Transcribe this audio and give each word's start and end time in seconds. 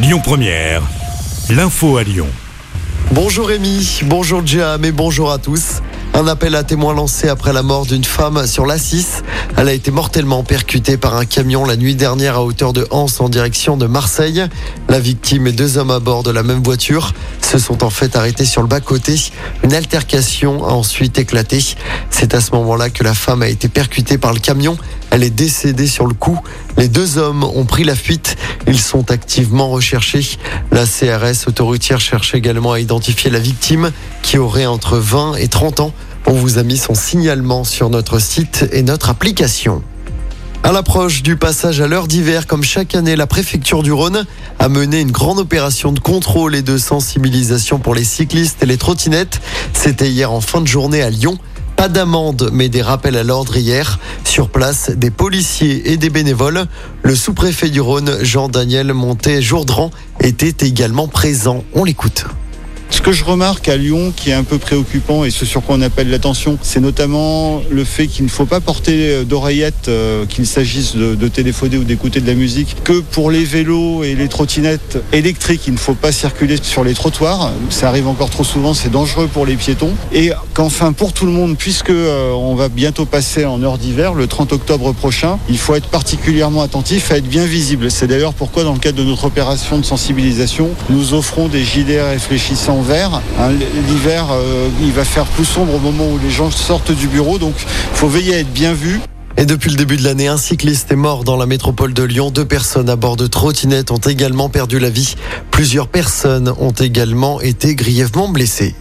Lyon 0.00 0.20
Première, 0.22 0.82
l'info 1.50 1.96
à 1.96 2.04
Lyon. 2.04 2.28
Bonjour 3.10 3.48
Rémi, 3.48 4.02
bonjour 4.04 4.46
Jam 4.46 4.84
et 4.84 4.92
bonjour 4.92 5.32
à 5.32 5.38
tous. 5.38 5.82
Un 6.14 6.28
appel 6.28 6.54
à 6.54 6.62
témoins 6.62 6.94
lancé 6.94 7.28
après 7.28 7.52
la 7.52 7.64
mort 7.64 7.84
d'une 7.84 8.04
femme 8.04 8.46
sur 8.46 8.64
l'A6. 8.64 9.24
Elle 9.56 9.68
a 9.68 9.72
été 9.72 9.90
mortellement 9.90 10.44
percutée 10.44 10.96
par 10.96 11.16
un 11.16 11.24
camion 11.24 11.64
la 11.64 11.76
nuit 11.76 11.96
dernière 11.96 12.36
à 12.36 12.44
hauteur 12.44 12.72
de 12.72 12.86
Anse 12.92 13.20
en 13.20 13.28
direction 13.28 13.76
de 13.76 13.86
Marseille. 13.86 14.44
La 14.88 15.00
victime 15.00 15.48
et 15.48 15.52
deux 15.52 15.78
hommes 15.78 15.90
à 15.90 15.98
bord 15.98 16.22
de 16.22 16.30
la 16.30 16.44
même 16.44 16.62
voiture 16.62 17.12
se 17.42 17.58
sont 17.58 17.82
en 17.82 17.90
fait 17.90 18.14
arrêtés 18.14 18.44
sur 18.44 18.62
le 18.62 18.68
bas-côté. 18.68 19.16
Une 19.64 19.74
altercation 19.74 20.64
a 20.64 20.70
ensuite 20.70 21.18
éclaté. 21.18 21.60
C'est 22.10 22.34
à 22.34 22.40
ce 22.40 22.52
moment-là 22.52 22.90
que 22.90 23.02
la 23.02 23.14
femme 23.14 23.42
a 23.42 23.48
été 23.48 23.68
percutée 23.68 24.16
par 24.16 24.32
le 24.32 24.38
camion. 24.38 24.76
Elle 25.10 25.24
est 25.24 25.30
décédée 25.30 25.86
sur 25.86 26.06
le 26.06 26.14
coup. 26.14 26.38
Les 26.76 26.88
deux 26.88 27.18
hommes 27.18 27.44
ont 27.44 27.64
pris 27.64 27.84
la 27.84 27.94
fuite. 27.94 28.36
Ils 28.66 28.80
sont 28.80 29.10
activement 29.10 29.70
recherchés. 29.70 30.38
La 30.70 30.84
CRS 30.84 31.48
autoroutière 31.48 32.00
cherche 32.00 32.34
également 32.34 32.72
à 32.72 32.80
identifier 32.80 33.30
la 33.30 33.38
victime 33.38 33.90
qui 34.22 34.38
aurait 34.38 34.66
entre 34.66 34.98
20 34.98 35.36
et 35.36 35.48
30 35.48 35.80
ans. 35.80 35.92
On 36.26 36.32
vous 36.32 36.58
a 36.58 36.62
mis 36.62 36.76
son 36.76 36.94
signalement 36.94 37.64
sur 37.64 37.90
notre 37.90 38.18
site 38.18 38.68
et 38.72 38.82
notre 38.82 39.08
application. 39.10 39.82
À 40.64 40.72
l'approche 40.72 41.22
du 41.22 41.36
passage 41.36 41.80
à 41.80 41.86
l'heure 41.86 42.08
d'hiver, 42.08 42.46
comme 42.46 42.62
chaque 42.62 42.94
année, 42.94 43.16
la 43.16 43.26
préfecture 43.26 43.82
du 43.82 43.92
Rhône 43.92 44.26
a 44.58 44.68
mené 44.68 45.00
une 45.00 45.12
grande 45.12 45.38
opération 45.38 45.92
de 45.92 46.00
contrôle 46.00 46.54
et 46.54 46.62
de 46.62 46.76
sensibilisation 46.76 47.78
pour 47.78 47.94
les 47.94 48.04
cyclistes 48.04 48.62
et 48.62 48.66
les 48.66 48.76
trottinettes. 48.76 49.40
C'était 49.72 50.10
hier 50.10 50.30
en 50.30 50.42
fin 50.42 50.60
de 50.60 50.66
journée 50.66 51.00
à 51.00 51.08
Lyon. 51.08 51.38
Pas 51.78 51.88
d'amende, 51.88 52.50
mais 52.52 52.68
des 52.68 52.82
rappels 52.82 53.16
à 53.16 53.22
l'ordre 53.22 53.56
hier. 53.56 54.00
Sur 54.24 54.48
place, 54.48 54.90
des 54.90 55.12
policiers 55.12 55.92
et 55.92 55.96
des 55.96 56.10
bénévoles. 56.10 56.66
Le 57.04 57.14
sous-préfet 57.14 57.70
du 57.70 57.80
Rhône, 57.80 58.18
Jean-Daniel 58.20 58.92
Montet-Jourdran, 58.92 59.92
était 60.18 60.66
également 60.66 61.06
présent. 61.06 61.62
On 61.74 61.84
l'écoute. 61.84 62.26
Ce 62.98 63.02
que 63.10 63.12
je 63.12 63.24
remarque 63.24 63.68
à 63.68 63.76
Lyon 63.76 64.12
qui 64.14 64.30
est 64.30 64.34
un 64.34 64.42
peu 64.42 64.58
préoccupant 64.58 65.24
et 65.24 65.30
ce 65.30 65.46
sur 65.46 65.62
quoi 65.62 65.76
on 65.76 65.82
appelle 65.82 66.10
l'attention, 66.10 66.58
c'est 66.62 66.80
notamment 66.80 67.62
le 67.70 67.84
fait 67.84 68.08
qu'il 68.08 68.24
ne 68.24 68.28
faut 68.28 68.44
pas 68.44 68.58
porter 68.58 69.24
d'oreillettes, 69.24 69.86
euh, 69.86 70.26
qu'il 70.26 70.48
s'agisse 70.48 70.96
de, 70.96 71.14
de, 71.14 71.28
téléphoner 71.28 71.76
ou 71.76 71.84
d'écouter 71.84 72.20
de 72.20 72.26
la 72.26 72.34
musique, 72.34 72.74
que 72.82 73.00
pour 73.00 73.30
les 73.30 73.44
vélos 73.44 74.02
et 74.02 74.16
les 74.16 74.26
trottinettes 74.26 74.98
électriques, 75.12 75.68
il 75.68 75.74
ne 75.74 75.78
faut 75.78 75.94
pas 75.94 76.10
circuler 76.10 76.56
sur 76.60 76.82
les 76.82 76.92
trottoirs. 76.92 77.52
Ça 77.70 77.88
arrive 77.88 78.08
encore 78.08 78.30
trop 78.30 78.42
souvent, 78.42 78.74
c'est 78.74 78.90
dangereux 78.90 79.28
pour 79.32 79.46
les 79.46 79.54
piétons. 79.54 79.94
Et 80.12 80.32
qu'enfin, 80.52 80.92
pour 80.92 81.12
tout 81.12 81.24
le 81.24 81.32
monde, 81.32 81.56
puisque 81.56 81.90
euh, 81.90 82.32
on 82.32 82.56
va 82.56 82.68
bientôt 82.68 83.06
passer 83.06 83.44
en 83.44 83.62
heure 83.62 83.78
d'hiver, 83.78 84.14
le 84.14 84.26
30 84.26 84.52
octobre 84.52 84.92
prochain, 84.92 85.38
il 85.48 85.58
faut 85.58 85.76
être 85.76 85.88
particulièrement 85.88 86.62
attentif 86.62 87.12
à 87.12 87.18
être 87.18 87.28
bien 87.28 87.46
visible. 87.46 87.92
C'est 87.92 88.08
d'ailleurs 88.08 88.34
pourquoi, 88.34 88.64
dans 88.64 88.72
le 88.72 88.80
cadre 88.80 88.98
de 88.98 89.04
notre 89.04 89.26
opération 89.26 89.78
de 89.78 89.84
sensibilisation, 89.84 90.70
nous 90.90 91.14
offrons 91.14 91.46
des 91.46 91.62
gilets 91.62 92.02
réfléchissants 92.02 92.87
vert. 92.88 93.20
Hein, 93.38 93.50
L'hiver, 93.86 94.26
euh, 94.32 94.68
il 94.80 94.92
va 94.92 95.04
faire 95.04 95.26
plus 95.26 95.44
sombre 95.44 95.74
au 95.74 95.78
moment 95.78 96.08
où 96.08 96.18
les 96.18 96.30
gens 96.30 96.50
sortent 96.50 96.90
du 96.90 97.06
bureau, 97.06 97.38
donc 97.38 97.54
il 97.58 97.96
faut 97.96 98.08
veiller 98.08 98.34
à 98.34 98.38
être 98.38 98.52
bien 98.52 98.72
vu. 98.72 99.00
Et 99.36 99.44
depuis 99.44 99.70
le 99.70 99.76
début 99.76 99.96
de 99.96 100.04
l'année, 100.04 100.26
un 100.26 100.38
cycliste 100.38 100.90
est 100.90 100.96
mort 100.96 101.22
dans 101.22 101.36
la 101.36 101.46
métropole 101.46 101.92
de 101.92 102.02
Lyon. 102.02 102.30
Deux 102.30 102.46
personnes 102.46 102.88
à 102.88 102.96
bord 102.96 103.16
de 103.16 103.26
trottinettes 103.26 103.90
ont 103.90 103.98
également 103.98 104.48
perdu 104.48 104.80
la 104.80 104.90
vie. 104.90 105.14
Plusieurs 105.50 105.86
personnes 105.86 106.52
ont 106.58 106.72
également 106.72 107.40
été 107.40 107.74
grièvement 107.74 108.28
blessées. 108.28 108.74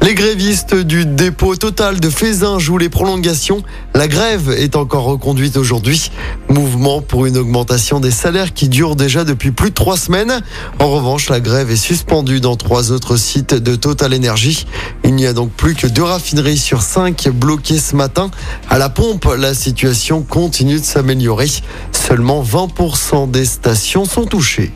Les 0.00 0.14
grévistes 0.14 0.76
du 0.76 1.04
dépôt 1.04 1.56
total 1.56 1.98
de 1.98 2.08
Fézin 2.08 2.58
jouent 2.58 2.78
les 2.78 2.88
prolongations. 2.88 3.62
La 3.94 4.06
grève 4.06 4.50
est 4.56 4.76
encore 4.76 5.04
reconduite 5.04 5.56
aujourd'hui. 5.56 6.10
Mouvement 6.48 7.02
pour 7.02 7.26
une 7.26 7.36
augmentation 7.36 7.98
des 7.98 8.12
salaires 8.12 8.54
qui 8.54 8.68
dure 8.68 8.94
déjà 8.94 9.24
depuis 9.24 9.50
plus 9.50 9.70
de 9.70 9.74
trois 9.74 9.96
semaines. 9.96 10.40
En 10.78 10.88
revanche, 10.88 11.28
la 11.28 11.40
grève 11.40 11.70
est 11.70 11.76
suspendue 11.76 12.40
dans 12.40 12.56
trois 12.56 12.92
autres 12.92 13.16
sites 13.16 13.54
de 13.54 13.74
Total 13.74 14.14
Energy. 14.14 14.66
Il 15.04 15.14
n'y 15.14 15.26
a 15.26 15.32
donc 15.32 15.50
plus 15.50 15.74
que 15.74 15.88
deux 15.88 16.04
raffineries 16.04 16.58
sur 16.58 16.82
cinq 16.82 17.28
bloquées 17.28 17.78
ce 17.78 17.96
matin. 17.96 18.30
À 18.70 18.78
la 18.78 18.88
pompe, 18.88 19.26
la 19.36 19.52
situation 19.52 20.22
continue 20.22 20.78
de 20.78 20.84
s'améliorer. 20.84 21.48
Seulement 21.92 22.42
20% 22.42 23.30
des 23.30 23.44
stations 23.44 24.04
sont 24.04 24.26
touchées. 24.26 24.72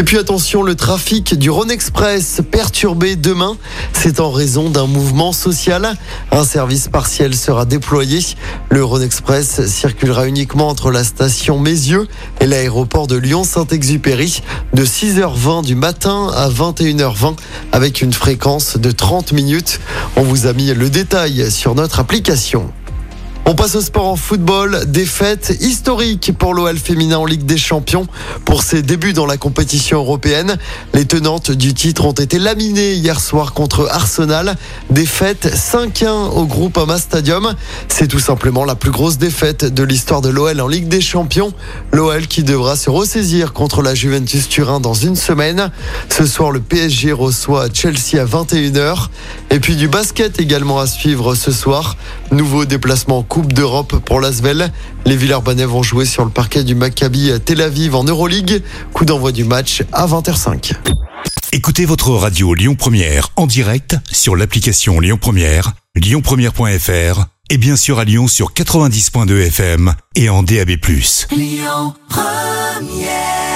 Et 0.00 0.02
puis 0.02 0.16
attention, 0.16 0.62
le 0.62 0.76
trafic 0.76 1.34
du 1.34 1.50
Rhône 1.50 1.70
Express 1.70 2.40
perturbé 2.50 3.16
demain. 3.16 3.58
C'est 3.92 4.18
en 4.18 4.30
raison 4.30 4.70
d'un 4.70 4.86
mouvement 4.86 5.32
social. 5.32 5.94
Un 6.32 6.44
service 6.44 6.88
partiel 6.88 7.36
sera 7.36 7.66
déployé. 7.66 8.20
Le 8.70 8.82
Rhône 8.82 9.02
Express 9.02 9.66
circulera 9.66 10.26
uniquement 10.26 10.68
entre 10.68 10.90
la 10.90 11.04
station 11.04 11.58
Mézieux 11.58 12.08
et 12.40 12.46
l'aéroport 12.46 13.08
de 13.08 13.16
Lyon-Saint-Exupéry 13.16 14.40
de 14.72 14.86
6h20 14.86 15.66
du 15.66 15.74
matin 15.74 16.30
à 16.34 16.48
21h20 16.48 17.36
avec 17.70 18.00
une 18.00 18.14
fréquence 18.14 18.78
de 18.78 18.90
30 18.90 19.32
minutes. 19.32 19.80
On 20.16 20.22
vous 20.22 20.46
a 20.46 20.54
mis 20.54 20.72
le 20.72 20.88
détail 20.88 21.50
sur 21.50 21.74
notre 21.74 22.00
application. 22.00 22.72
On 23.50 23.56
passe 23.56 23.74
au 23.74 23.80
sport 23.80 24.06
en 24.06 24.14
football. 24.14 24.84
Défaite 24.86 25.56
historique 25.60 26.30
pour 26.38 26.54
l'OL 26.54 26.78
féminin 26.78 27.18
en 27.18 27.24
Ligue 27.24 27.44
des 27.44 27.58
Champions. 27.58 28.06
Pour 28.44 28.62
ses 28.62 28.80
débuts 28.80 29.12
dans 29.12 29.26
la 29.26 29.38
compétition 29.38 29.98
européenne, 29.98 30.56
les 30.94 31.04
tenantes 31.04 31.50
du 31.50 31.74
titre 31.74 32.04
ont 32.04 32.12
été 32.12 32.38
laminées 32.38 32.92
hier 32.92 33.20
soir 33.20 33.52
contre 33.52 33.88
Arsenal. 33.90 34.54
Défaite 34.90 35.52
5-1 35.52 36.30
au 36.30 36.46
groupe 36.46 36.78
Ama 36.78 36.96
Stadium. 36.98 37.56
C'est 37.88 38.06
tout 38.06 38.20
simplement 38.20 38.64
la 38.64 38.76
plus 38.76 38.92
grosse 38.92 39.18
défaite 39.18 39.64
de 39.64 39.82
l'histoire 39.82 40.20
de 40.20 40.28
l'OL 40.28 40.60
en 40.60 40.68
Ligue 40.68 40.86
des 40.86 41.00
Champions. 41.00 41.52
L'OL 41.90 42.28
qui 42.28 42.44
devra 42.44 42.76
se 42.76 42.88
ressaisir 42.88 43.52
contre 43.52 43.82
la 43.82 43.96
Juventus 43.96 44.48
Turin 44.48 44.78
dans 44.78 44.94
une 44.94 45.16
semaine. 45.16 45.72
Ce 46.08 46.24
soir, 46.24 46.52
le 46.52 46.60
PSG 46.60 47.10
reçoit 47.10 47.66
Chelsea 47.74 48.22
à 48.22 48.24
21h. 48.24 49.08
Et 49.50 49.58
puis 49.58 49.74
du 49.74 49.88
basket 49.88 50.38
également 50.38 50.78
à 50.78 50.86
suivre 50.86 51.34
ce 51.34 51.50
soir. 51.50 51.96
Nouveau 52.30 52.64
déplacement 52.64 53.22
Coupe 53.22 53.52
d'Europe 53.52 53.96
pour 54.04 54.20
l'Asvel. 54.20 54.72
Les 55.04 55.16
Villers-Banais 55.16 55.64
vont 55.64 55.82
jouer 55.82 56.04
sur 56.04 56.24
le 56.24 56.30
parquet 56.30 56.62
du 56.62 56.74
Maccabi 56.74 57.32
Tel 57.44 57.60
Aviv 57.60 57.94
en 57.94 58.04
Euroleague. 58.04 58.62
Coup 58.92 59.04
d'envoi 59.04 59.32
du 59.32 59.44
match 59.44 59.82
à 59.92 60.06
20h05. 60.06 60.72
Écoutez 61.52 61.84
votre 61.84 62.10
radio 62.10 62.54
Lyon 62.54 62.76
Première 62.76 63.30
en 63.34 63.46
direct 63.46 63.96
sur 64.12 64.36
l'application 64.36 65.00
Lyon 65.00 65.18
Première, 65.20 65.72
lyonpremière.fr 65.96 67.24
et 67.50 67.58
bien 67.58 67.74
sûr 67.74 67.98
à 67.98 68.04
Lyon 68.04 68.28
sur 68.28 68.52
90.2 68.52 69.46
FM 69.48 69.94
et 70.14 70.28
en 70.28 70.44
DAB+. 70.44 70.70
Lyon 71.32 71.94
Première 72.08 73.49